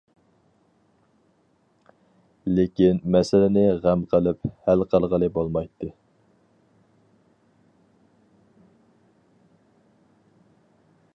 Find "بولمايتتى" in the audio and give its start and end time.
5.37-5.93